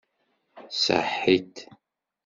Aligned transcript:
Ṣaḥit! 0.85 1.55